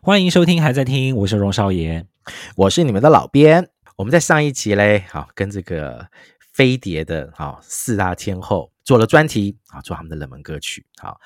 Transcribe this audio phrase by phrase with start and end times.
[0.00, 2.06] 欢迎收听，还在听，我是荣少爷，
[2.56, 3.68] 我是你们的老编。
[3.96, 6.06] 我们在上一集嘞，好跟这个
[6.52, 10.86] 飞碟的好四大天后做了专题，啊，做他们的冷门歌曲。
[10.98, 11.18] 好，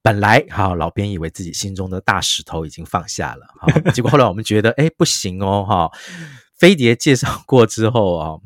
[0.00, 5.90] 本来好老编以为自己心中的大石头已经放下了，好，结果后来我们觉得，哎，不行哦，哈，
[6.56, 8.38] 飞碟介绍过之后啊。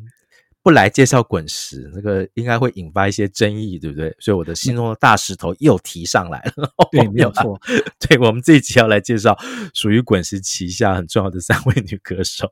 [0.64, 4.16] 不来介绍滚石，那个应该会引发一些争议，对不对？
[4.18, 6.68] 所以我的心中的大石头又提上来了。
[6.90, 7.60] 对， 没有错。
[8.00, 9.38] 对，我们这一集要来介绍
[9.74, 12.50] 属于滚石旗下很重要的三位女歌手。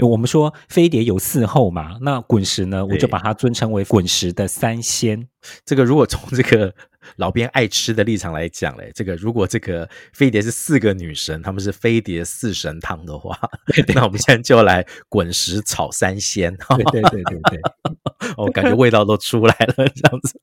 [0.00, 5.26] 我们说飞碟有四后嘛，那滚石呢，我就把它尊称为滚石的三仙。
[5.64, 6.74] 这个如果从这个
[7.16, 16.54] 老编爱吃的立场来讲嘞，这个如果这个飞碟是四个女神，她们是飞碟四神汤的话，对对，那我们现在就来滚石炒三仙。
[16.76, 17.60] 对对对对对，
[18.36, 20.38] 我 感觉味道都出来了，这样子。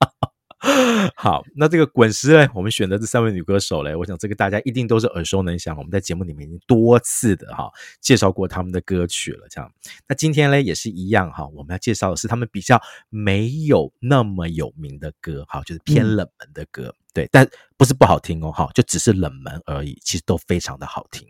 [1.16, 5.78] 好，那这个滚石嘞，我们选的这三位女歌手嘞，我想这个大家一定都是耳熟能详。
[5.78, 7.70] 我们在节目里面已经多次的哈
[8.02, 9.48] 介绍过他们的歌曲了。
[9.52, 9.72] 这样，
[10.08, 16.88] 那今天嘞也是一样哈，我们要介绍的是他们比较没有那么有名的歌，哈，就是偏冷门的歌。
[16.88, 21.28] 嗯、对，但不是不好听哦，哈，就只是冷门而已，其实都非常的好听。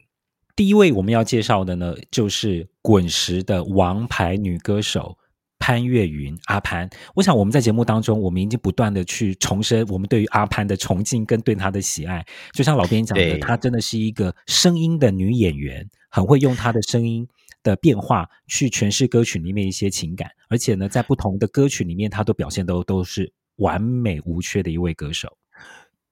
[0.56, 5.18] 第一位我们要介绍的呢，就是滚石的王牌女歌手。
[5.68, 12.26] 潘越云，阿潘，我想我们在节目当中，我们已经不断的去重申我们对于阿潘的崇敬跟对他的喜爱。
[12.54, 17.28] 就像老编讲的，她真的是一个声音的女演员，很会用她的声音
[17.64, 25.28] 的变化去诠释歌曲里面一些情感，而且呢，在不同的歌曲里面，她都表现都都是完美无缺的一位歌手。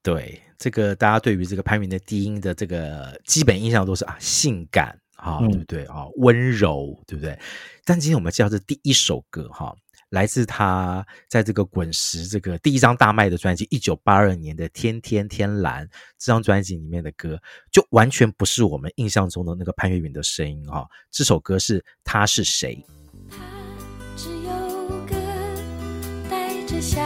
[0.03, 4.99] 对，这个大家对于这个潘越云的低音的这个基本印象都是啊，性感。
[5.25, 6.05] 啊，对不对啊？
[6.17, 7.37] 温柔，对不对？
[7.83, 9.75] 但今天我们介绍的第一首歌，哈，
[10.09, 15.83] 来自他在这个滚石这个第一张大卖的专辑，一九八二年的《天天天蓝》
[16.19, 17.41] 这张专辑里面的歌，
[17.71, 20.87] 就完全不是我们印象中的那个潘越云的声音，哈。
[21.09, 22.85] 这首歌是《他是谁》。
[23.31, 23.37] 他
[24.15, 24.51] 只有
[25.07, 25.15] 个
[26.29, 27.01] 带着笑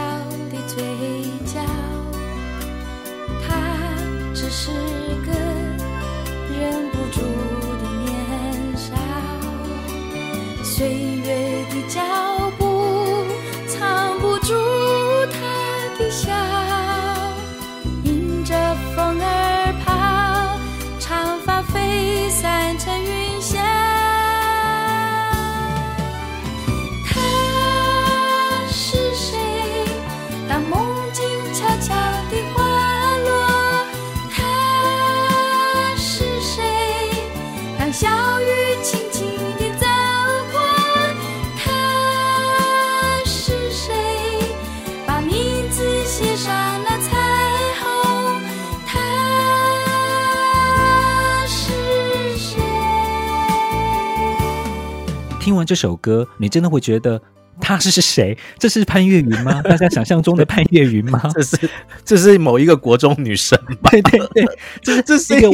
[55.40, 57.20] 听完这首歌，你真的会觉得
[57.60, 58.36] 他是谁？
[58.58, 59.60] 这是潘越云吗？
[59.64, 61.20] 大家想象中的潘越云吗？
[61.34, 61.70] 这是
[62.04, 63.90] 这是某一个国中女生吧？
[63.90, 64.46] 对对对，
[64.82, 65.50] 这是这是一个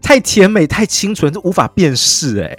[0.00, 2.58] 太甜美、太清纯，就无法辨识哎。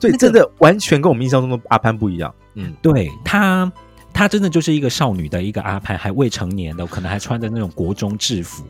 [0.00, 2.34] 对，真的完全跟我们印象中的阿潘不一样。
[2.54, 3.70] 嗯，对他。
[4.18, 8.64] 她真的就是一个少女的一个阿潘，还未成年的，可能还穿着那种国中制服，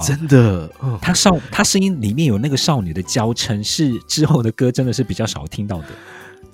[0.00, 0.70] 真的。
[1.00, 5.86] 她少，她声音里面有那个少女的娇嗔，是之后的歌真的是比较少听到的。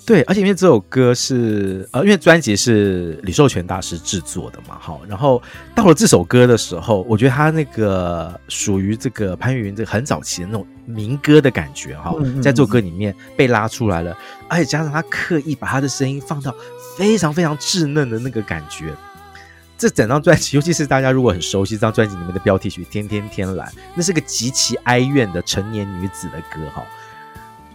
[0.06, 5.42] 对，而且因为这首歌是呃，因为专辑是李寿全大师制作的嘛，好，然后
[5.74, 14.16] 到了这首歌的时候，我觉得他那个属于这个潘越云这个很早期的那种民歌的感觉哈，在这首歌里面被拉出来了，
[14.48, 16.54] 而且加上他刻意把他的声音放到
[16.98, 18.92] 非常非常稚嫩的那个感觉，
[19.78, 26.84] 这整张专辑， 尤其是大家如果很熟悉这张专辑里面的标题曲《天天天蓝》，那是个极其哀怨的成年女子的歌哈。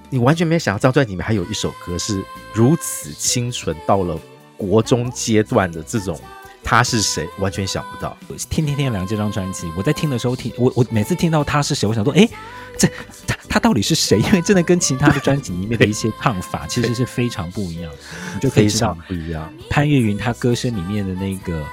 [0.09, 2.21] 你完全没有想到，这张专辑里面还有一首歌是
[2.53, 4.19] 如此清纯，到了
[4.57, 6.19] 国中阶段的这种，
[6.61, 7.27] 他是谁？
[7.39, 8.15] 完全想不到。
[8.49, 12.27] 天天天蓝这张专辑，我在听的时候听，我我每次听到他是谁，我想说，哎，
[12.77, 12.87] 这
[13.25, 14.17] 他他到底是谁？
[14.25, 17.93] 因为真的跟其他的专辑里面的一些唱法其实是非常不一样，
[18.33, 19.53] 你就可以知道不一样。
[19.69, 21.63] 潘越云他歌声里面的那个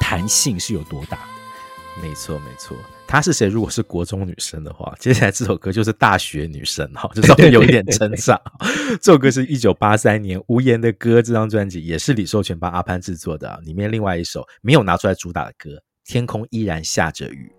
[0.00, 1.16] 弹性是有多大。
[2.02, 2.76] 没错没错。
[3.06, 3.46] 她是谁？
[3.46, 8.36] 如果是国中女生的话，接下来这首歌就是大学女生哈，就稍微有一点成长。
[9.00, 13.60] 这首歌是一九八三年《无言的歌》这张专辑，也是李寿全帮阿潘制作的。
[13.62, 15.70] 里面另外一首没有拿出来主打的歌，
[16.04, 17.50] 《天空依然下着雨》。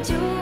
[0.00, 0.37] 我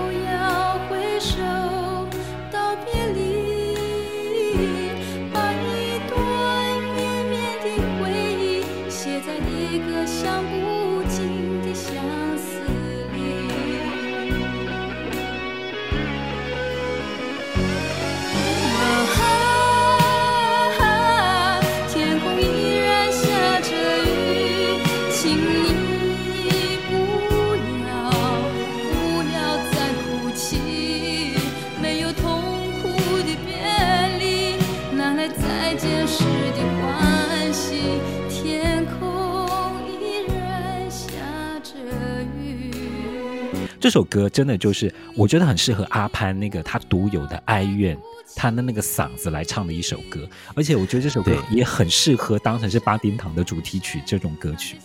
[43.86, 47.96] 这首歌真的就是我觉得很适合阿潘那个他独有的哀怨，
[48.34, 54.76] 他的那个嗓子来唱的一首歌，而且我觉得这首歌也很适合当成是八丁堂的主题曲这种歌曲。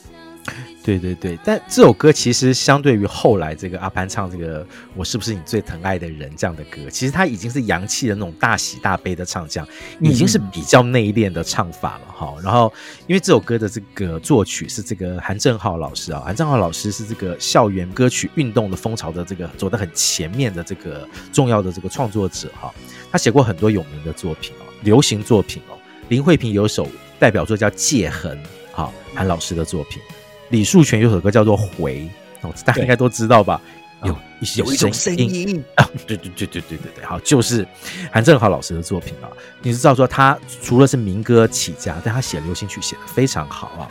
[0.83, 4.65] 对对对，但这首歌其实相对于后来这个阿潘唱这个
[4.97, 9.65] “我是不是你最疼爱的人”这样的歌，其实他已经是洋气的那种大喜大悲的唱将，
[9.99, 12.73] 已经是比较内敛的唱法了哈、然后，
[13.05, 22.73] 因为这首歌的这个作曲是这个韩正浩老师啊，韩正浩老师是这个校园歌曲运动的风潮的这个走得很前面的这个重要的这个创作者哈。
[23.11, 25.77] 他写过很多有名的作品哦，流行作品哦。
[26.09, 26.87] 林慧萍有首
[27.19, 28.35] 代表作叫《界痕》，
[28.75, 30.01] 哈，韩老师的作品。
[30.51, 31.95] 李树泉有首歌叫做《回》，
[32.42, 33.59] 哦，大家应该都知道吧？
[34.03, 37.65] 有一些有一种声音啊，对对对对对对对，好，就是
[38.12, 39.30] 韩正豪老师的作品啊。
[39.62, 43.88] 你知道说他除了是民歌起家，但他写流行曲写的非常好啊。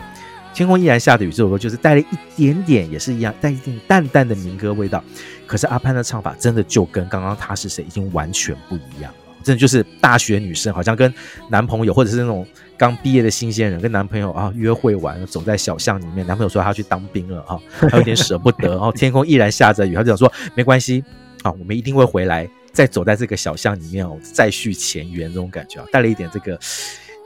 [0.53, 5.03] 天空依然下的雨这首歌就是带了一点点，也是一样带一点淡淡的民歌味道。
[5.47, 9.30] 可是阿潘的唱法真的就跟刚刚他是谁已经完全不一样了。
[9.43, 11.13] 真的就是大学女生，好像跟
[11.49, 12.47] 男朋友或者是那种
[12.77, 17.59] 刚毕业的新鲜人，跟男朋友啊约会完，走在小巷里面，男朋友说他要去当兵了啊，
[17.91, 21.05] 他有点舍不得，然后天空依然下着雨，他就想说没关系
[21.43, 26.59] 啊，我们一定会回来，再走在这个小巷里面哦，再续前缘这种感觉啊，带了一点这个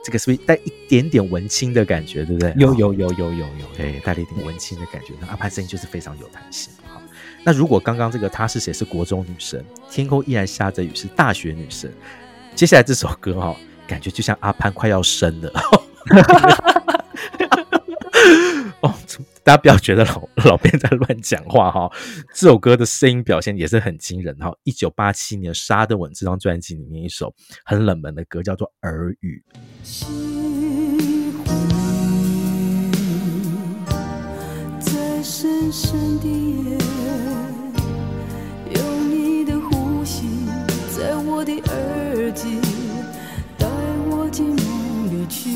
[0.05, 2.53] 这个是不是带一点点文青的感觉，对不对？
[2.57, 6.73] 有有有有有有，对，带了一点文青的感觉，那阿潘声音就是非常有弹性。
[7.47, 11.93] 那如果刚刚这个他是谁是国中女生，天空依然下着雨是大学女生，
[12.55, 13.55] 接下来这首歌哈、
[13.87, 15.53] 感觉就像阿潘快要生了。
[18.81, 18.95] 哦，
[19.43, 21.93] 大家不要觉得老老编在乱讲话哈、
[22.35, 24.51] 这首歌的声音表现也是很惊人哈。
[24.63, 29.45] 一九八七年沙德文这张专辑里面一首很冷门的歌叫做《耳语》。
[35.23, 36.79] 深深的夜
[41.05, 42.59] 在我的耳机，
[43.59, 43.67] 带
[44.09, 45.51] 我进梦里去。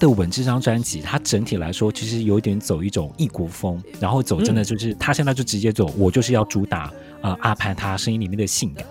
[0.00, 6.90] 杀得稳这张专辑，它整体来说其实有点走一种异国风，然后走真的就是他现在就直接走，我就是要主打
[7.20, 8.82] 呃阿潘他声音里面的性感。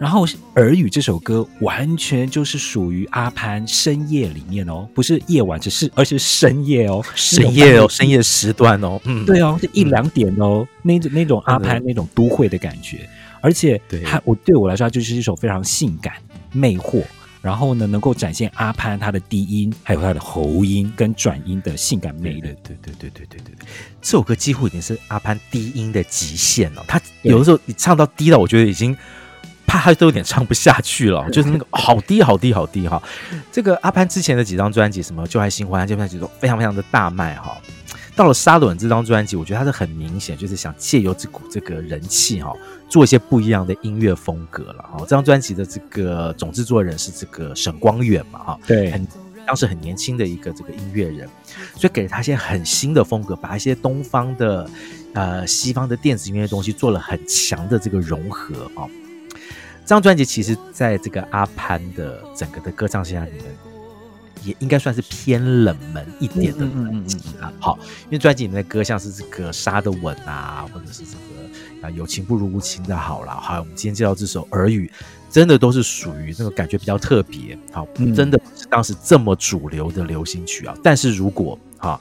[0.00, 13.08] 然后《耳语》这首歌完全就是属于阿潘深夜里面哦，不是夜晚，只是而是深夜哦，深夜哦，深夜时段哦，嗯，对哦，就一两点哦，嗯、那种那种阿潘那种都会的感觉，嗯、
[13.42, 16.14] 而且他我对我来说，它就是一首非常性感
[16.52, 17.02] 魅惑，
[17.40, 22.40] 然后呢，能够展现阿潘他的低音，还有他的喉音跟转音的性感魅力。
[22.40, 23.66] 对对对对对对对，
[24.00, 26.84] 这首歌几乎已经是阿潘低音的极限了。
[26.88, 28.96] 他有的时候你唱到低到，我觉得已经。
[29.70, 33.02] 怕他都有点唱不下去了，就是那个好低好低好低哈。
[33.52, 37.54] 这个阿潘之前的几张专辑，什么《旧爱新欢》这张专辑都非常非常的大卖哈。
[38.18, 42.52] 到了《沙伦》这张专辑，我觉得他是很明显，就是想借由这股这个人气哈，
[42.88, 44.96] 做一些不一样的音乐风格了哈。
[45.02, 49.06] 这张专辑的这个总制作人是这个沈光远嘛哈，对，很
[49.46, 51.28] 当时很年轻的一个这个音乐人，
[51.76, 54.68] 所以给了他一些很新的风格，把一些东方的、
[55.14, 58.90] 呃西方的电子音乐的东西做了很强的这个融合啊、哦。
[59.84, 63.44] 这张专辑其实在这个阿潘的整个的歌唱生涯里面，
[64.44, 67.52] 也应该算是偏冷门一点的专辑啊。
[67.58, 73.34] 好，因为专辑里面的歌像是这个杀的稳啊，或者是这个啊有情不如无情的好啦。
[73.34, 74.90] 好，我们今天介绍这首耳语。
[75.30, 80.74] 真的都是属于那个感觉比较特别，好，真的不是当时这么主流的流行曲啊。
[80.82, 82.00] 但是如果哈，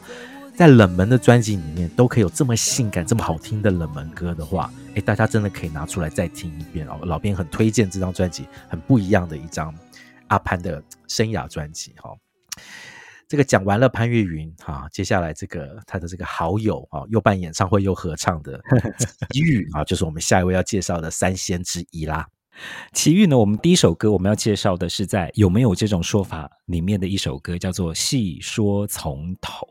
[0.56, 6.98] 在冷门的专辑里面都可以有这么性感、这么好听的冷门歌的话，哎，大家真的可以拿出来再听一遍哦。
[7.04, 9.76] 老编很推荐这张专辑，很不一样的一张
[10.28, 12.16] 阿潘的生涯专辑哈。
[13.28, 18.58] 这个讲完了潘越云啊，接下来这个他的这个好友啊，又办演唱会又合唱的
[19.32, 22.26] 齐豫啊，就是我们下一位要介绍的三仙之一啦。
[22.94, 29.68] 齐豫呢，我们第一首歌我们要介绍的是在有没有这种说法里面的一首歌，叫做《戏说从头》。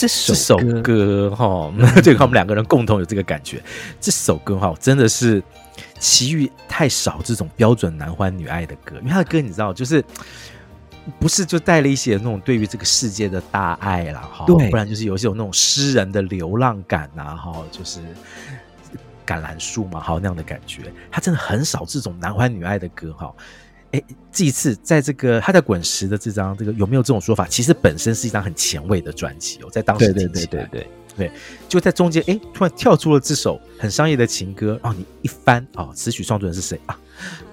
[0.00, 1.70] 这首歌哈，
[2.02, 3.62] 这个我们两个人共同有这个感觉。
[4.00, 5.42] 这首歌哈，真的是
[5.98, 10.02] 奇遇太少这种标准男欢女爱的歌，因为他的歌你知道，就是
[11.18, 18.00] 不是就带了一些那种对于这个世界的大爱啦，哈，不然就是有些有那种诗人的流浪感呐，哈，就是
[19.26, 20.84] 橄榄树嘛，哈那样的感觉。
[21.10, 23.30] 他真的很少这种男欢女爱的歌哈。
[23.92, 27.46] 哎，这一次在这个他在滚石的这张这个有没有这种说法？
[27.48, 31.32] 其实本身是一张很前卫的专辑哦，在当时听起来，对对对对对对，
[31.68, 36.98] 就在中间哎，突然跳出了这首很商业的情歌，哦，你一翻啊，词、哦、曲创作人是谁啊？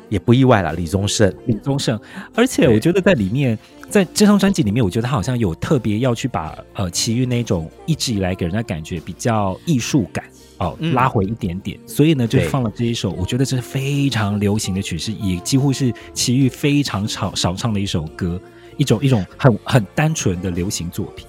[0.09, 1.99] 也不意外了，李宗盛，李宗盛。
[2.35, 3.57] 而且我觉得在里面，
[3.89, 10.23] 在这张专辑里面，我觉得他好像有特别要去把呃齐豫那种一直以来给人家感觉比较艺术感。
[10.59, 18.41] 哦，拉回一点点，嗯、所以呢，就放了这一首，我觉得这是非常流行的曲式，也几乎是齐豫非常少少唱的一首歌，
[18.75, 21.27] 一种一种很很单纯的流行作品。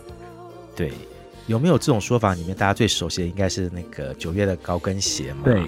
[0.75, 0.91] 对，
[1.49, 2.35] 有没有这种说法？
[2.35, 5.41] 里面大家最熟悉的应该是那个九月的高跟鞋嘛？
[5.45, 5.63] 对，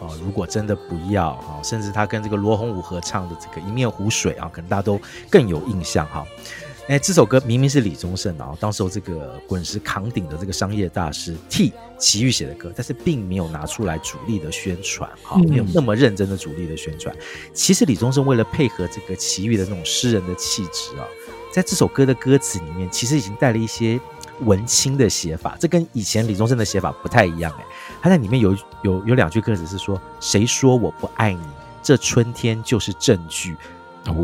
[0.00, 4.98] 哦，如果真的不要啊，甚至他跟这个罗红武合唱的这个一面湖水啊，可能大家都
[5.30, 6.26] 更有印象哈。
[6.88, 17.14] 哎，这首歌明明是李宗盛啊，当时候这个滚石扛鼎的这个商业大师替齐豫写的歌，但是并没有拿出来主力的宣传，哈，没有那么认真的主力的宣传。
[17.52, 21.04] 其实李宗盛为了配合这个齐豫的那种诗人的气质啊，
[21.52, 24.00] 在这首歌的歌词里面，其实已经带了一些
[24.40, 27.52] 文青的写法，这跟以前李宗盛的写法不太一样。
[27.58, 27.64] 哎，
[28.00, 31.46] 他在里面有有有两句歌词是说：“谁说我不爱你？
[31.82, 33.56] 这春天就是证据。”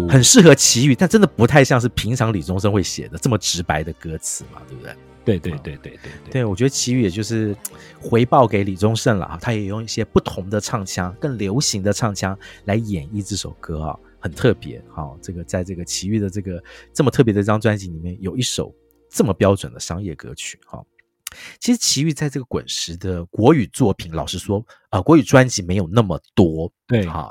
[0.09, 4.95] 很适合齐豫，但真的不太像是平常李宗盛会写的这么直白的歌词嘛，对不对？
[5.25, 7.57] 对对对对对对，我觉得齐豫也就是
[8.01, 14.81] 回报给李宗盛了啊，他也用一些不同的唱腔，更流行的唱腔来演绎这首歌啊，很特别。
[14.89, 18.73] 好，这个在这个齐豫的这个这么特别的一张专辑里面，有一首
[19.13, 20.59] 这么标准的商业歌曲。
[20.67, 20.83] 哈，
[21.61, 26.73] 其实齐豫在这个滚石的国语作品，老实说啊，国语专辑没有那么多。
[26.87, 27.31] 对，哈。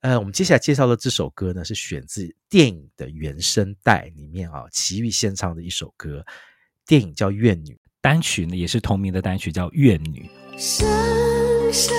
[0.00, 6.22] 呃，我们接下来介绍的这首歌呢，是选自电影的原声带里面啊，齐豫献唱的一首歌，
[6.86, 10.30] 电影叫《怨女》，单曲呢也是同名的单曲叫《怨女》。
[10.58, 10.86] 声
[11.72, 11.96] 声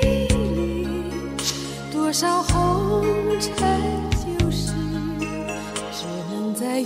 [0.00, 3.04] 离离，多少红
[3.38, 3.52] 尘
[4.40, 4.72] 旧事，
[5.92, 6.80] 只能在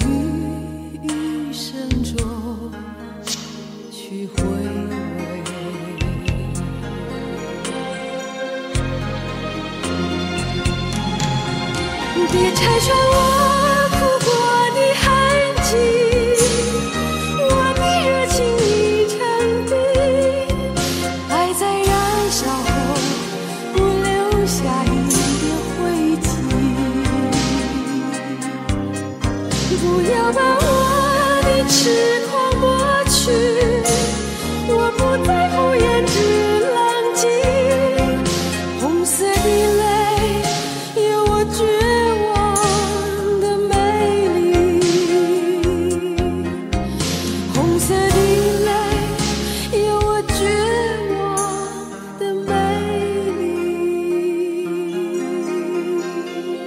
[12.33, 13.39] 别拆穿我。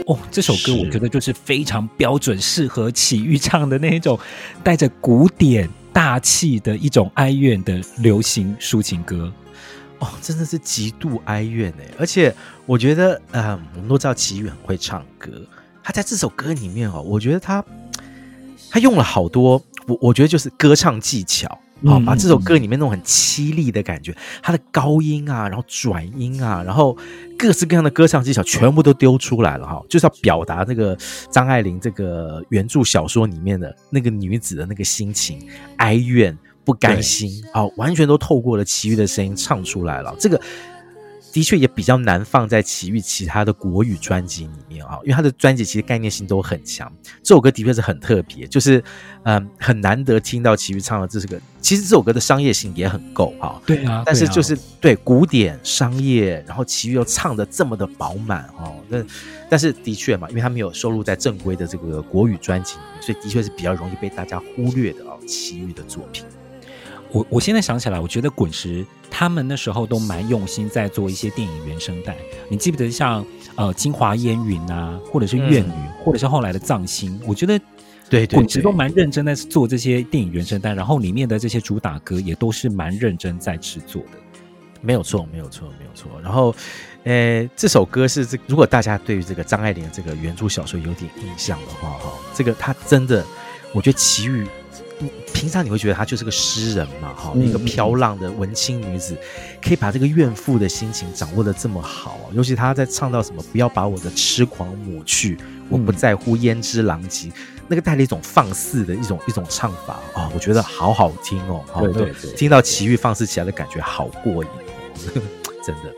[0.06, 4.20] 哦，这首歌我觉得就是非常标准，适合齐豫唱的那一种，
[4.62, 9.32] 带着古典大气的一种哀怨的流行抒情歌。
[10.00, 11.86] 哦，真的是极度哀怨哎！
[11.98, 12.36] 而且
[12.66, 15.32] 我觉得，呃，我们都知道齐豫很会唱歌，
[15.82, 17.64] 他在这首歌里面哦，我觉得他
[18.70, 21.60] 他用了好多，我我觉得就是歌唱技巧。
[21.86, 26.98] 好，把这首歌里面那种很凄厉的感觉，它的高音啊，然后转音啊，然后
[27.38, 30.98] 各式各样的歌唱技巧全部都丢出来了哈，就是要表达这个
[31.30, 40.40] 张爱玲这个原著小说里面的那个女子的那个心情，哀怨、不甘心，好，完全都透过了齐豫的声音唱出来了，这个。
[41.34, 46.90] 的确也比较难放在齐豫其他的国语专辑里面啊，因为他的专辑其实概念性都很强。
[47.24, 48.82] 这首歌的确是很特别，就是
[49.24, 53.60] 嗯很难得听到齐豫唱的这首歌，其实这首歌的商业性也很够哈。
[53.66, 58.76] 对啊，但是就是对古典商业，然后齐豫又唱的这么的饱满哦。
[58.88, 59.04] 那
[59.50, 65.18] 但是的确嘛，因为他没有收录在正规的这个国语专辑里面，所以的确是比较容易被大家忽略的哦。
[65.26, 66.26] 齐豫的作品。
[67.14, 72.18] 我我现在想起来，我觉得滚石他们那时候都蛮用心在做一些电影原声带。
[72.50, 73.24] 你记不记得像
[73.56, 77.12] 呃《京华烟云》啊，或者是《怨女》嗯，或者是后来的《藏心》？
[77.28, 77.60] 我觉得
[78.10, 84.18] 对滚石都蛮认真在做这些电影原声带，然后里面的这些主打歌也都是蛮认真在制作的。
[84.82, 86.10] 没有错，没有错，没有错。
[86.22, 86.54] 然后，
[87.04, 93.24] 呃，这首歌是这，如果大家对于这个张爱玲的这个原著小说有点印象的话，哈，这个她真的，
[93.72, 94.48] 我觉得齐豫。
[95.44, 99.14] 平常你会觉得她就是个诗人嘛，哈，一个飘浪的文青女子，
[99.62, 107.30] 可以把这个怨妇的心情掌握的这么好，尤其她在唱到什么“不要把我的痴狂抹去，我不在乎胭脂狼藉”，
[107.68, 114.50] 那个带了一种放肆的一种一种唱法啊，我觉得好好听哦，对对对，听到奇遇放肆起来的感觉好过瘾，
[115.62, 115.94] 真的。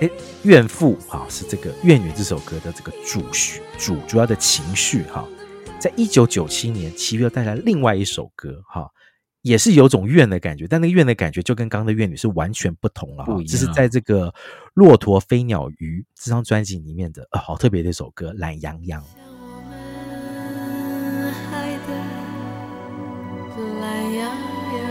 [0.00, 0.10] 哎，
[0.44, 5.22] 怨妇哈是这个《怨女》这首歌的这个主序主主要的情绪哈。
[5.78, 8.90] 在一九九七年，齐豫又带来另外一首歌，哈，
[9.42, 14.28] 也是有种怨的感觉，但那个怨的感觉就跟刚刚的《怨女》是完全不同了，哈，这是在这个
[14.74, 19.00] 《骆驼飞鸟鱼》这张专辑里面的，呃，好特别的一首歌《懒洋洋》。
[23.80, 24.28] 懒洋
[24.74, 24.88] 洋，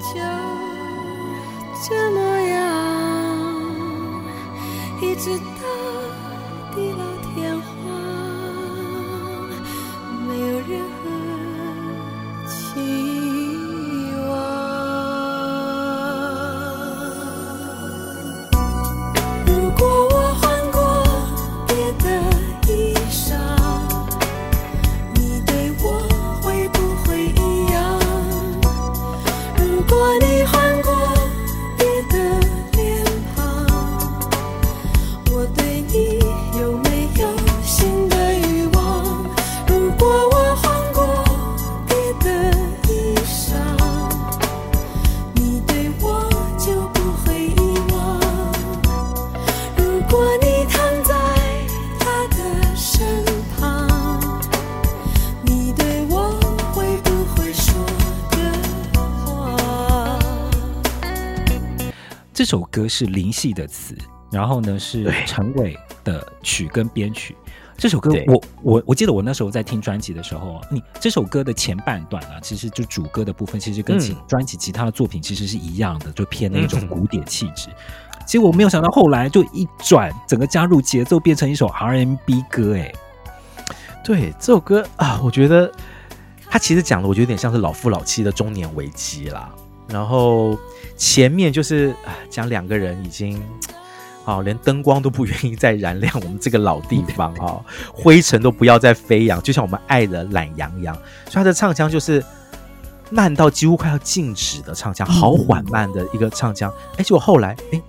[0.00, 0.14] 就
[1.88, 2.62] 这么样，
[5.02, 5.38] 一直
[62.34, 63.96] 这首歌是林夕的词，
[64.32, 67.36] 然后呢是陈伟的曲跟编曲。
[67.76, 77.68] 这首歌我我我记得我那时候在听专辑的时候，你这首歌的前半段啊，其实就主歌的部分，其实跟其专辑其他的作品其实是一样的，就偏那种古典气质。
[78.26, 82.74] 结果我没有想到后来就一转，整个加入节奏变成一首 R&B 歌。
[82.74, 82.92] 哎，
[84.02, 85.70] 对这首歌啊，我觉得
[86.48, 89.54] 它其实讲的，我觉得有点像是老夫老妻的中年危机啦。
[89.86, 90.58] 然后
[90.96, 91.94] 前面就是
[92.30, 93.40] 讲两个人已经，
[94.24, 100.94] 啊， 连灯光都不愿意再燃亮我们这个老地方哦，灰尘都不要再飞扬，就像我们爱的懒洋洋。
[101.28, 102.24] 所以他的唱腔就是
[103.10, 106.72] 慢到几乎快要静止的唱腔，好缓慢的一个唱腔。
[106.96, 107.82] 哎，结果后来，哎，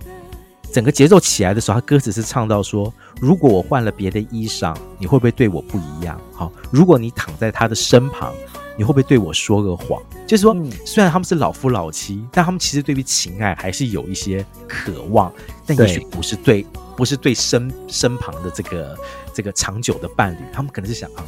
[0.70, 6.20] 整个节奏起来的时候，他歌词是唱到说：“如果我换了别的衣裳，你会不会对我不一样？
[6.34, 8.32] 好，如果你躺在他的身旁。”
[8.76, 10.02] 你会不会对我说个谎？
[10.26, 15.32] 就是说，嗯虽然他们是老夫老妻，但他们其实对于情爱还是有一些渴望，
[15.64, 18.98] 但也许不是对，对不是对身身旁的这个
[19.32, 21.24] 这个长久的伴侣，他们可能是想啊，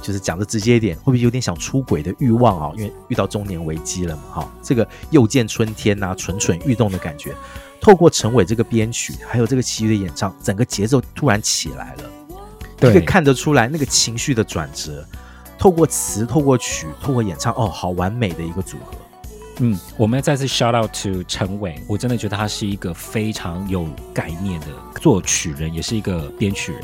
[0.00, 2.72] 就是讲的直接一点，会不会有点想出轨的欲望啊？
[2.76, 7.34] 因为遇到中年危机了嘛，哈，这个又见春天呐、啊，蠢蠢欲动的感觉，
[7.80, 12.10] 透过陈伟这个编曲，还有这个其余的演唱，整个节奏突然起来了，
[12.76, 15.04] 对，可以看得出来那个情绪的转折。
[15.58, 18.94] 透过词，透过曲，透过演唱，哦，好完美的一个组合。
[19.60, 24.66] 嗯，我们要再次 shout out to 陈伟，我真的觉得他是一个非常有概念的
[25.00, 26.82] 作曲人，也是一个编曲人。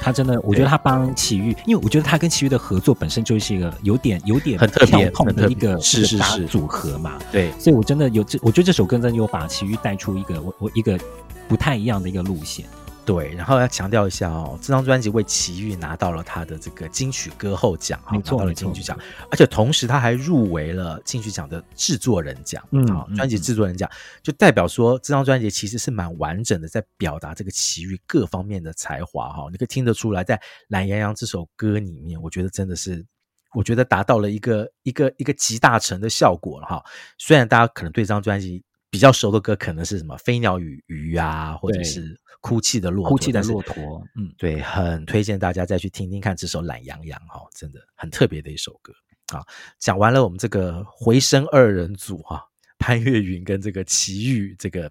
[0.00, 7.20] 他真的，我觉得他帮齐豫，因为我觉得他跟齐豫的合作本身就是一个有点有点很特别、痛的一个是是是组合嘛。
[7.30, 10.98] 对，所以我真的有这，我觉得这首歌真的有把齐豫带出一个我我一个
[11.46, 12.66] 不太一样的一个路线。
[13.04, 18.96] 对，然后要强调一下哦，这张专辑为奇遇拿到了他的这个金曲歌后奖，哈，拿到了金曲奖，
[19.30, 23.90] 而且同时他还入围了金曲奖的制作人奖，嗯，好，专辑制作人奖，
[24.22, 30.36] 就代表说这张专辑其实是蛮完整的，在表达这个奇遇各方面的才华，哈，你可以听得出来，在
[30.68, 33.04] 《懒羊羊》这首歌里面，我觉得真的是，
[33.52, 36.84] 我觉得达到了一个一个一个集大成的效果了，哈，
[37.18, 38.62] 虽然大家可能对这张专辑
[38.92, 42.16] 比较熟的歌可能是什么《飞鸟与鱼》啊，或者是。
[42.42, 48.92] 哭泣的骆驼，哭泣的骆驼，嗯，对，很推荐大家再去听听看这首《懒羊羊》哈，真的很特别的一首歌
[49.32, 49.46] 啊。
[49.78, 52.44] 讲完了我们这个回声二人组哈，
[52.80, 54.90] 潘越云跟这个齐豫这个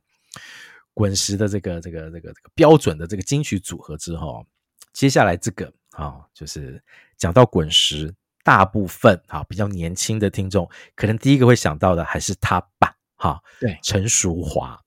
[0.94, 4.46] 滚石的这个这个这个这个标准的这个金曲组合之后，
[4.94, 6.82] 接下来这个啊，就是
[7.18, 14.80] 讲到滚石，大部分啊比较年轻的听众，可能第一个会想到的还是他爸哈，对，陈淑华，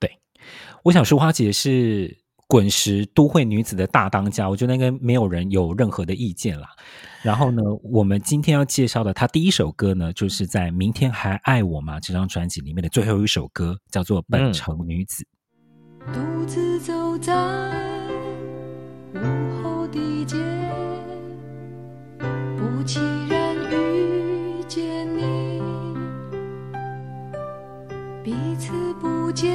[0.00, 0.10] 对。
[0.82, 2.18] 我想淑华姐是
[2.48, 6.70] 滚石都会女子的大当家，我觉得应该没有人有任何的意见啦。
[7.22, 15.24] 然后呢，我们今天要介绍的她第一首歌呢，就是在《明天还爱我吗》这张专辑里面的最后一首歌，叫做《本城女子》。
[16.12, 17.32] 独自走在
[19.14, 19.18] 午
[19.62, 20.36] 后的街，
[22.18, 23.45] 不期然
[28.26, 29.54] 彼此不见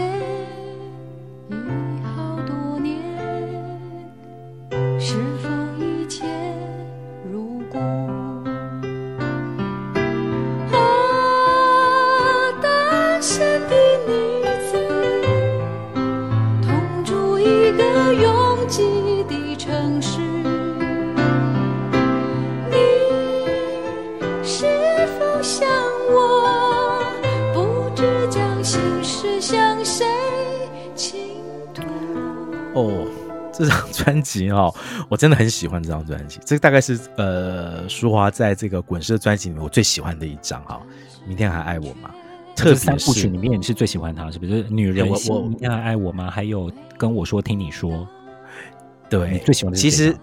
[1.50, 1.56] 已
[2.16, 3.02] 好多年
[34.04, 34.74] 专辑哦，
[35.10, 36.40] 我真的很喜欢这张专辑。
[36.46, 40.82] 这个大概是呃，淑华在这个滚石的专辑里面我最喜欢的一张哈。
[41.28, 42.10] 明天还爱我吗？
[42.56, 44.64] 特别是三部曲里面你是最喜欢他，是不是？
[44.70, 46.30] 女人我，我明天还爱我吗？
[46.30, 48.08] 还有跟我说听你说，
[49.10, 49.78] 对，最喜欢的。
[49.78, 50.16] 其实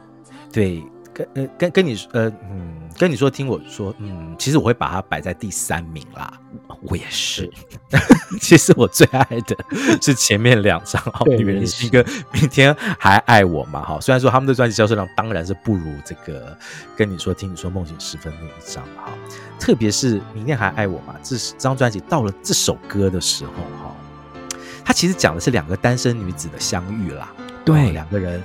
[0.53, 0.83] 对。
[1.19, 6.33] 跟呃跟跟你呃嗯跟你说听我说嗯，其实我会把它摆在第三名啦。
[6.83, 7.51] 我也是，
[8.41, 9.57] 其实我最爱的
[10.01, 11.03] 是前面两张
[11.37, 14.01] 《女人心》跟《明天还爱我嘛》哈。
[14.01, 16.57] 虽然说他们的专辑销售量当然是不如这个
[16.97, 19.13] 跟你说听你说梦醒时分那一张哈，
[19.59, 23.53] 特别是《明天还爱我嘛》这张专辑到了这首歌的时候
[23.83, 23.97] 哈，
[24.85, 27.33] 它其实讲的是两个单身女子的相遇啦，
[27.65, 28.41] 对，两个人。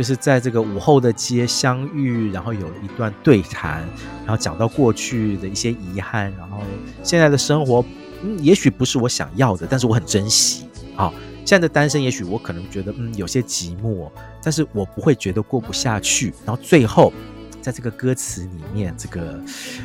[0.00, 3.86] 就是在这个午后的街相遇，然后有一段对谈，
[4.24, 6.62] 然后讲到过去的一些遗憾，然后
[7.02, 7.84] 现在的生活，
[8.22, 11.12] 嗯，也许不是我想要的，但是我很珍惜啊。
[11.44, 14.10] 现在的单身，也许我可能觉得嗯有些寂寞，
[14.42, 16.32] 但是我不会觉得过不下去。
[16.46, 17.12] 然后最后，
[17.60, 19.38] 在这个歌词里面，这个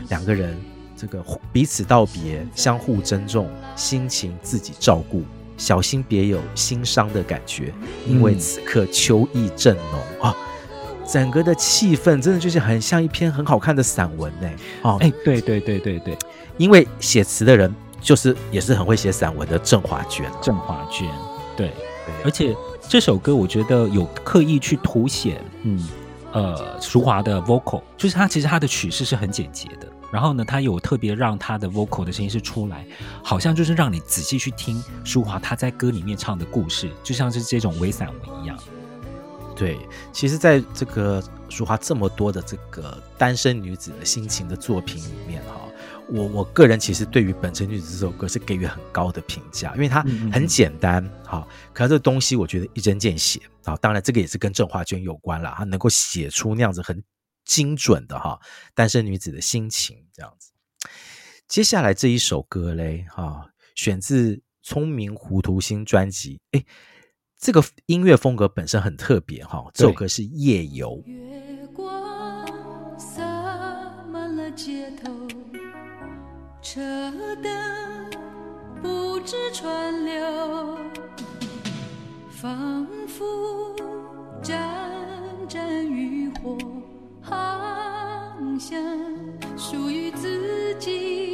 [0.07, 0.57] 两个人
[0.95, 5.25] 这个彼此道别，相互珍重，心情自己照顾。
[5.57, 7.73] 小心别有心伤的感觉，
[8.07, 10.35] 因为此刻秋意正浓啊！
[11.07, 14.49] 整个的气氛真的就是很像一篇很好看的散文呢。
[14.81, 16.17] 哦，哎，对对对对对，
[16.57, 20.25] 因为写词的人就是也是很会写散文的郑华娟。
[20.41, 21.07] 郑华娟，
[21.55, 22.55] 对，对，而且
[22.89, 25.87] 这首歌我觉得有刻意去凸显，嗯，
[26.31, 29.87] 呃，淑华的 vocal，就是他其实他的曲式是很简洁的。
[30.15, 32.85] 然后呢，他有特别让他的 vocal 的声音是出来，
[33.21, 38.57] 好像就是让你仔细去听舒华他在歌里面唱的故事，就像是这种微散文一样。
[39.57, 39.77] 对，
[40.13, 45.59] 其实，在这个舒华这么多的这个单身女子的心情的作品里面，哈，
[46.07, 50.01] 我我个人其实对于《本身女子》这首歌是给予很高的评价，因为它
[50.31, 53.75] 很简单，哈，可是这东西我觉得一针见血啊。
[53.81, 57.03] 当然，这个也是跟郑华娟有关了，她能够写出那样子很。
[57.45, 58.39] 精准的哈，
[58.73, 60.51] 单身女子的心情这样子。
[61.47, 66.41] 接下来这一首歌嘞，哈，选自《聪明糊涂心》专辑。
[66.51, 66.65] 诶，
[67.37, 69.69] 这个音乐风格本身很特别哈。
[69.73, 70.89] 这首歌是《夜游》。
[71.05, 73.21] 月光洒
[74.11, 75.27] 满了街头，
[76.63, 76.81] 车
[77.43, 78.09] 灯
[78.81, 80.77] 不知川流，
[82.31, 83.75] 仿佛
[84.41, 84.57] 盏
[85.47, 86.57] 盏渔火，
[87.25, 88.79] 航向
[89.57, 91.24] 属于自己。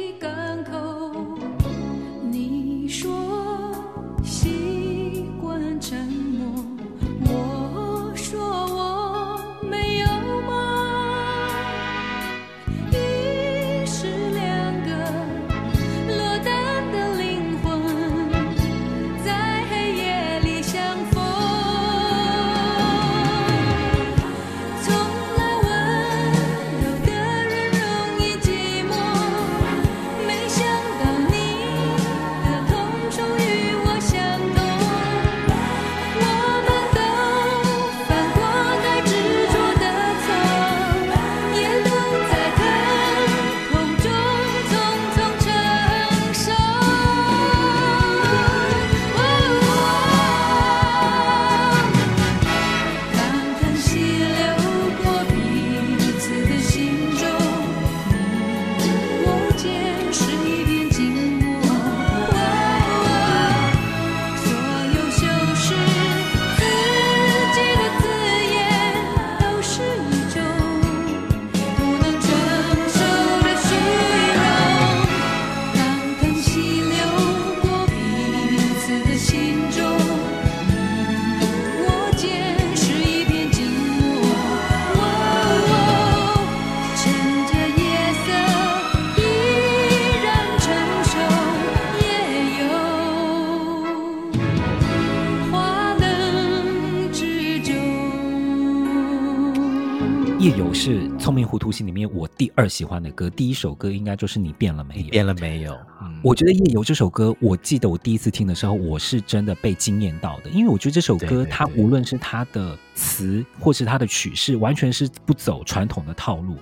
[101.62, 105.02] 聪明糊涂心》里面我第二喜欢的歌，第一首歌应该就是《你变了没有》。
[105.10, 105.78] 变了没有？
[106.00, 116.56] 嗯、我觉得《夜游》这首歌，我记得我第一次听的时候，我是真的被惊艳到的，因为我觉得这首歌它无论是它的词或是它的曲式，完全是不走传统的套路。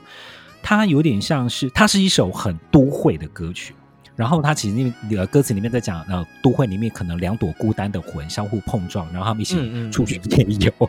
[0.63, 3.75] 它有点像是，它是一首很都会的歌曲。
[4.17, 10.73] 然后它其实那个歌词里面在讲，呃，都会里面可能两朵孤单的魂相互碰撞，然后他们一起出去 夜游。
[10.79, 10.89] 嗯嗯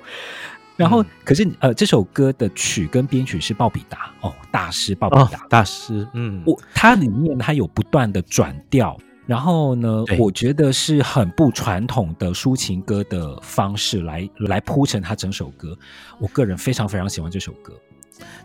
[0.77, 15.77] 然后，可是呃，这首歌的曲跟编曲是鲍比达哦，大师鲍比达、哦、大师，嗯，我它里面它有不断的转调，然后呢，我觉得是很不传统的抒情歌的方式来来铺成它整首歌，
[16.19, 17.73] 我个人非常非常喜欢这首歌。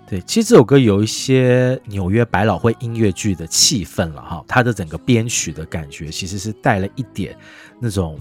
[0.07, 7.35] 对，其实这首歌有一些纽约百老汇音乐剧的气氛了哈，它的整个编曲的感觉其实是带了一点
[7.81, 8.21] 那种。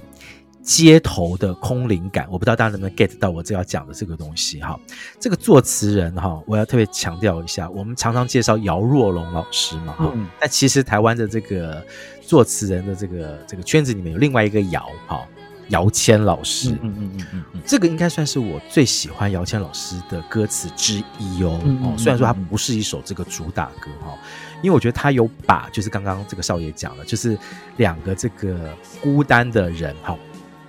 [0.66, 4.78] 街头的空灵感，我不知道大家能不能 get 到我这要讲的这个东西哈。
[5.20, 11.86] 这个作词人哈，我要特别强调一下，我们常常介绍姚若龙老师嘛哈，嗯、但其实台湾的这个
[12.20, 15.24] 作词人的这个这个圈子里面有另外一个姚哈，
[15.70, 21.60] 姚谦老师，嗯嗯嗯嗯嗯，这个应该算是我最喜欢姚谦老师的歌词之一哦。
[21.84, 24.18] 哦，虽然说他不是一首这个主打歌哈，
[24.64, 27.38] 因为我觉得他有把就是刚刚这个少爷讲了，就是
[27.78, 30.18] 两个这个孤单的人哈。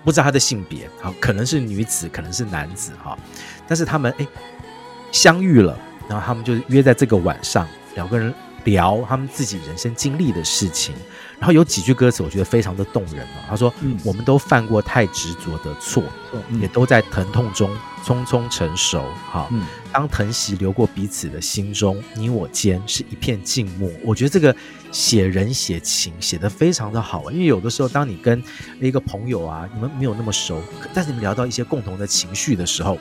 [0.06, 3.18] 不知道他的性别，好，可能是女子，可能是男子，哈，
[3.66, 4.26] 但是他们哎
[5.10, 5.76] 相遇了，
[6.08, 7.66] 然后他们就约在这个晚上，
[7.96, 10.94] 两个人聊他们自己人生经历的事情，
[11.40, 16.04] 然后有几句歌词我觉得非常的动人啊，他说：“嗯、我们都犯过太执着的错，
[16.50, 17.68] 嗯、也都在疼痛中
[18.04, 24.54] 匆匆成熟，哈，嗯、当疼惜流过彼此的心中，你我间是一片静默。”我觉得这个。
[24.92, 28.42] 写人写情写的非常的好，因为有的时候，当你跟
[28.80, 30.62] 一个朋友啊，你们没有那么熟，
[30.94, 32.98] 但是你们聊到一些共同的情绪的时候，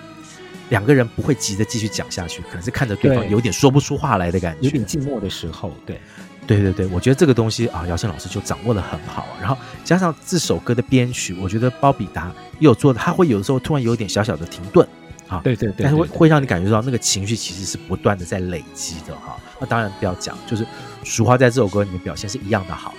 [0.70, 6.00] 两个人不会急着继续讲下去，可能是看着对方有点说不出话来的感觉，有点静默的时候，对，
[6.46, 14.88] 对对对，我觉得这个东西啊，姚谦老师就掌握的很好，然后加上这首歌的编曲，我觉得包比达又有做的，他会有的时候突然有一点小小的停顿。
[15.28, 19.38] 啊，对对对，但是会会让你感觉到那个情绪其实是不断的在累积的哈。
[19.60, 20.66] 那当然不要讲，就是
[21.04, 22.94] 淑华在这首歌里面表现是一样的好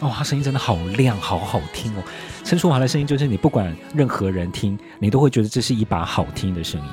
[0.00, 2.02] 哦，他声音真的好亮，好好听哦。
[2.44, 6.86] 陈淑华的声音就是你不管任何人听，你都会觉得这是一把好听的声音。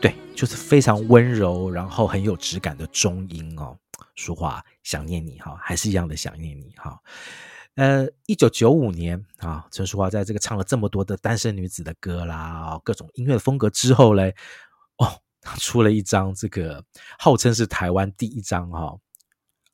[0.00, 3.76] 对，就是非常温柔，然后很有质感的中音哦。
[4.14, 6.98] 淑华想念你哈，还是一样的想念你哈。
[7.76, 14.34] 呃，一九九五年啊，陈淑桦在这个唱了这么多的单身女子的歌啦，各种音乐的风格之后嘞，
[14.98, 15.08] 哦，
[15.56, 16.84] 出了一张这个
[17.18, 19.00] 号称是台湾第一张哈、哦、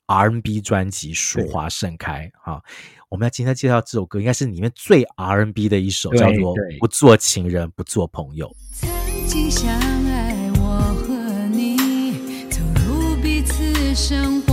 [0.05, 2.61] R&B 专辑《淑华盛开》啊。
[3.09, 8.47] 我们要今天介绍这首歌，应该是里面最 R&B 的一首，叫做《不做情人不做朋友》。
[8.79, 9.69] 曾经相
[10.05, 14.48] 爱，我和你走入彼此生活。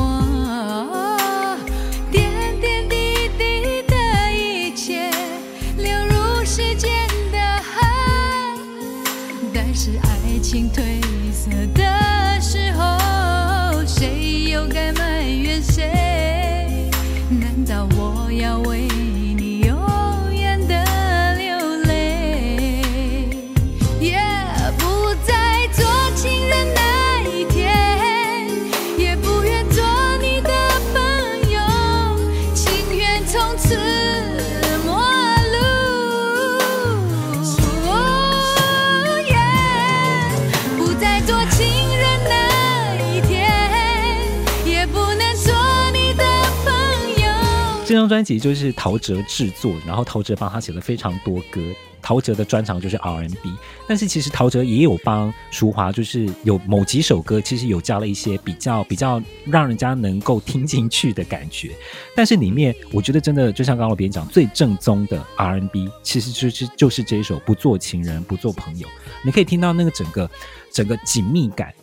[48.09, 51.61] 专辑就是陶喆制作，然后陶喆帮他写了非常多歌。
[52.03, 53.53] 陶喆的专长就是 R N B，
[53.89, 61.73] 但是其实陶喆也有帮淑华，就是有某几首歌，其实有加了一些比较比较让人家能够听进去的感觉。
[62.15, 68.87] 但是里面我觉得真的就像刚刚别人讲，最正宗的 R N B 其实就是就是这一首《不做情人不做朋友》。
[69.25, 70.31] 你可以听到那个整个
[70.71, 71.75] 整个紧密感，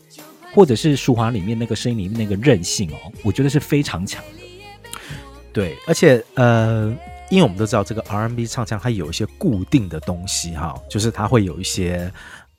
[0.54, 4.43] 或者是淑华里面那个声音里面那个韧性哦，我觉得是非常强的。
[5.54, 6.92] 对，而且呃，
[7.30, 12.12] 因为我们都知道这个 R&B 唱腔它有一些固定的东西哈，就是它会有一些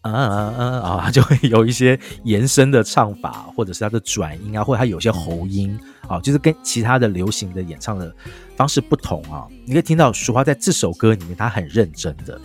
[0.02, 8.14] 嗯嗯嗯啊， 就会有一些延伸的唱法，或者是它的转音啊，或者它有些喉音啊，就是跟其他的流行的演唱的
[8.57, 9.44] 方式不同啊。
[9.66, 12.40] 你可以听到淑华在这首歌里面，她很认真的。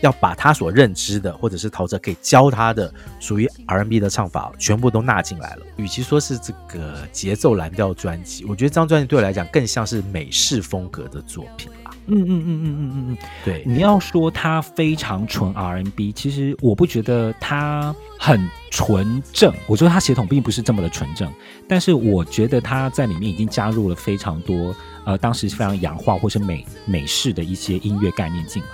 [0.00, 5.62] 要把他所认知的，或者是陶喆可以教他的属于 R&B 的唱法，全部都纳进来了。
[5.76, 11.90] 与其说是这个节奏蓝调专辑，我觉得这张专辑对我来讲更像是美式风格的作品啦。
[12.10, 13.62] 嗯嗯嗯嗯嗯嗯嗯，对。
[13.66, 19.52] 你要说它非常纯 R&B，其实我不觉得它很纯正。
[19.66, 21.30] 我觉得它血统并不是这么的纯正，
[21.68, 28.68] 但是我觉得它在里面已经加入了非常多呃，当时非常洋化或是美美式的一些音乐概念进来。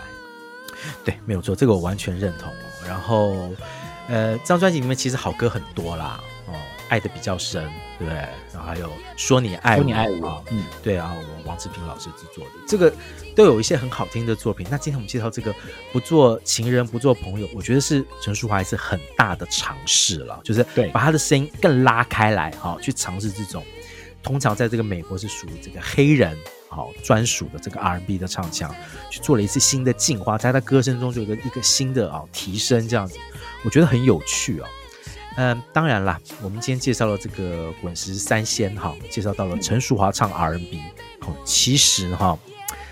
[1.04, 2.86] 对，没有错，这个我完全认同哦。
[2.86, 3.50] 然后，
[4.08, 6.54] 呃，这张专辑里面其实好歌很多啦，哦，
[6.88, 7.64] 爱的比较深，
[7.98, 8.18] 对不对？
[8.52, 12.92] 然后还有说你爱我，说你爱我，嗯，对啊，我王志平老师制作的，这个
[13.34, 14.66] 都有一些很好听的作品。
[14.70, 15.54] 那今天我们介绍这个
[15.92, 23.64] 不做情人不做朋友，我觉得是陈淑华一次很大的尝试了，就是对把他的声音更拉开来，哈、哦，去尝试这种
[24.24, 26.36] 通常在这个美国是属于这个黑人。
[26.66, 28.74] 好专属的这个 R&B 的唱腔，
[29.08, 33.16] 去做了一次新的进化，在他歌声中就有一个一个新的啊提升，这样子，
[33.64, 34.66] 我觉得很有趣哦。
[35.36, 40.82] 嗯，当然啦，我们今天介绍了这个滚石三仙哈，介绍到了陈淑华唱 R&B。
[41.20, 42.36] 好，其实哈，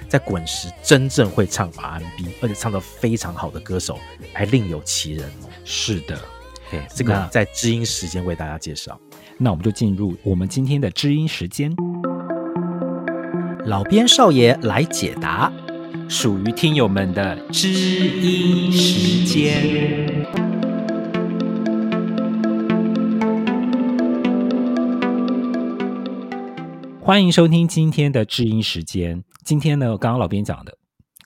[0.09, 3.99] 在滚石真正会唱 R&B，而且唱得非常好的歌手
[4.33, 5.49] 还另有其人哦。
[5.64, 6.16] 是的，
[6.71, 8.97] 嘿，这个在知音时间为大家介绍。
[9.38, 11.75] 那我们就进入我们今天的知音时间。
[13.64, 15.53] 老边少爷来解答，
[16.09, 20.27] 属于听友们的知音时间。
[27.01, 29.25] 欢迎收听今天的知音时间。
[29.45, 30.77] 今天呢，刚刚老边讲的，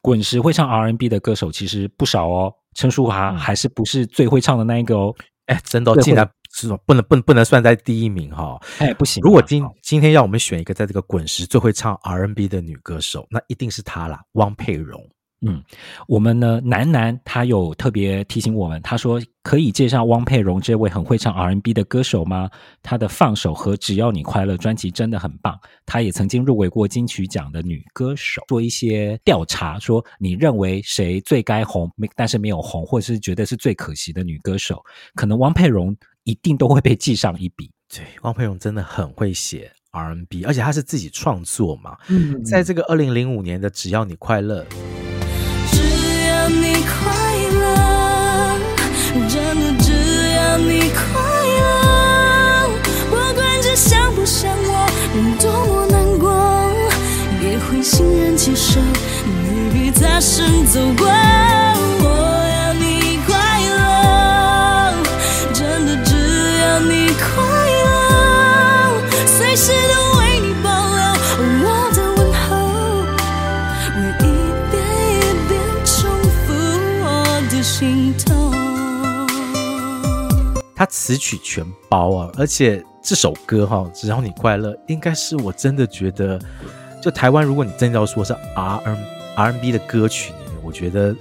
[0.00, 2.54] 滚石会唱 R&B 的歌手其实不少哦。
[2.74, 5.14] 陈淑华还是不是最会唱的那一个哦？
[5.46, 6.30] 哎，真的，竟然。
[6.56, 8.58] 是说不能不能不能算在第一名哈？
[8.78, 9.20] 哎，不行。
[9.22, 15.00] 如果今今天要我们选一个在这个滚石最会唱 R&B 的女歌手，那一定是她啦，汪佩蓉。
[15.46, 15.62] 嗯，
[16.08, 22.48] 我们呢，楠楠她有特别提醒我们，她说可以介绍汪佩蓉这位很会唱 R&B 的歌手吗？
[22.82, 25.54] 她的《放手》和《只要你快乐》专辑真的很棒。
[25.84, 28.42] 她也曾经入围过金曲奖的女歌手。
[28.48, 34.82] 做一些调查，说你认为谁最该红，没但是没有红，或者是觉得是最可惜的女歌手，
[35.14, 35.94] 可能汪佩蓉
[36.26, 37.70] 一定都会被记上一笔。
[37.88, 41.96] 对，汪佩蓉真的很会写 R&B，而且他是自己创作嘛。
[42.08, 44.64] 嗯，在这个二零零五年的《只要你快乐》。
[81.06, 86.36] 词曲全包啊，而且这首歌哈，只要你快乐，应该是我真的觉得，
[87.00, 88.98] 就台湾，如果你真要说是 R N
[89.36, 90.32] R N B 的歌曲，
[90.64, 91.14] 我觉得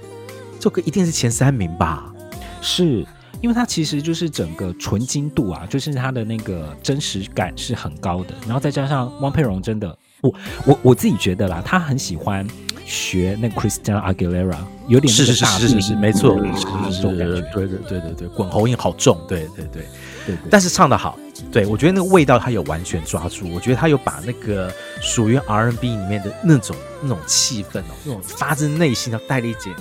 [0.58, 2.12] 这歌一定是前三名吧。
[2.60, 3.06] 是
[3.40, 12.46] 因为它其实就是整个纯金度啊，就是它的那个真实感是很高的，然后再加上汪佩蓉真的，我我我自己觉得啦，他很喜欢。
[12.88, 19.84] 学那 Christina Aguilera 有点是是是是是没错，是是对对对对对对，滚喉音好重，对对对。
[20.24, 21.18] 对，但是唱的好，
[21.50, 29.74] 对我觉得那个味道他有完全抓住，我觉得他有把那个属于 R&B 里面的那种那种气氛哦，那种发自内心的带了一点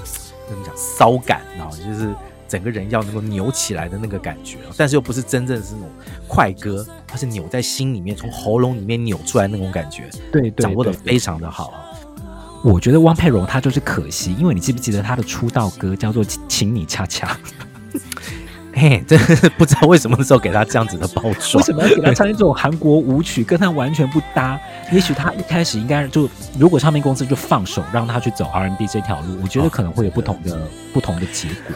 [0.49, 2.11] 怎么讲骚感，然后就是
[2.55, 5.89] 整个人要能够扭起来的那个感觉，但是又不是真正是那种
[6.25, 11.73] 快歌，它是扭在心里面，从喉咙里面扭出来那种感觉，对，掌握的非常的好。
[12.63, 17.37] 我觉得汪佩蓉她就是可惜，因为你记不记得她的出道歌叫做《请你恰恰》？
[18.73, 24.57] 嘿，真的不知道为什么那时候给她这样子的包装，为什么要给她唱一种韩国舞曲，跟她完全不搭？
[24.93, 30.61] 也许她一开始应该就，如果唱片公司就放手让她去走 R&B 这条路，我觉得可能会有不同的、哦、
[30.93, 31.75] 不同的结果。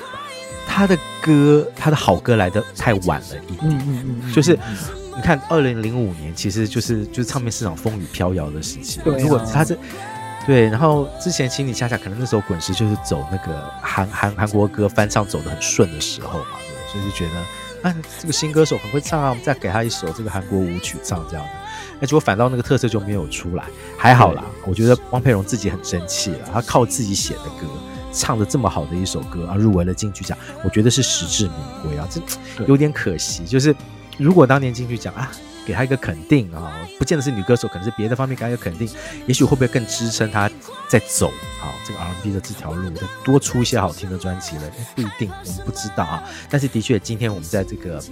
[0.69, 4.57] 她的歌，他的好歌来的太晚了一点，嗯嗯嗯，就是
[5.15, 9.77] 你看，二零零五年其实就是就是唱片市场风雨飘摇的时期，对、啊，如果他是。
[10.47, 21.51] 对，然后之前请你恰恰，可能那时候滚石就是走那个韩韩韩国歌翻唱走的很顺的时候嘛，对，所以就觉得啊，这个新歌手很会唱啊，我们再给他一首这个韩国舞曲唱这样的，
[21.99, 23.65] 那结果反倒那个特色就没有出来，
[23.95, 27.67] 还好啦，我觉得汪佩蓉自己很争气了，他靠自己写的歌
[28.11, 31.53] 唱的这么好的一首歌啊，入围了金曲奖，我觉得是实至名
[31.83, 32.21] 归啊，这
[32.65, 33.75] 有点可惜，就是
[34.17, 35.31] 如果当年金曲奖啊。
[35.65, 38.89] 给他一个肯定啊，不见得是女歌手，可能是别的方面给他一个肯定，
[39.27, 40.49] 也许会不会更支撑他
[40.87, 41.27] 再走
[41.61, 44.63] 啊这个 R&B 的这条路，再多出一些好听的专辑了，
[44.95, 46.23] 不一定，我们不知道啊。
[46.49, 48.03] 但是的确，今天我们在这个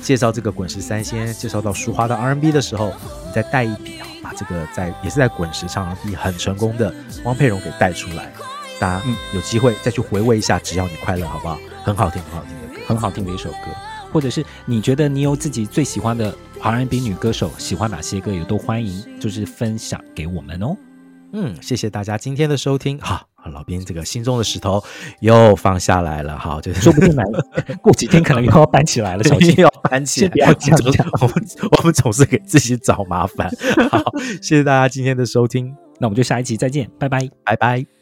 [0.00, 6.94] 介绍这个滚石三仙，介绍到淑华的 R&B 的时候，我们再带一笔啊，把这个在也是在滚石唱 R&B 很成功的
[7.24, 8.32] 汪佩蓉给带出来，
[8.82, 11.56] 大家有机会再去回味一下，只要你快乐，好不好？
[11.84, 13.70] 很好听，很好听的歌，很好听的一首歌，
[14.12, 16.34] 或者是你觉得你有自己最喜欢的。
[16.64, 20.76] R&B 女歌手喜欢哪些歌也都欢迎，就是分享给我们哦。
[21.32, 22.98] 嗯，谢谢大家今天的收听。
[23.00, 24.80] 好，老兵这个心中的石头
[25.18, 26.38] 又放下来了。
[26.38, 27.24] 好，就是说不定来
[27.82, 30.30] 过几天可能又要搬起来了，小心 要搬起来。
[31.20, 31.34] 我们
[31.78, 33.50] 我们总是给自己找麻烦。
[33.90, 34.00] 好，
[34.40, 38.01] 谢谢大家今天的收听，那我们就下一集再见，拜拜，拜拜。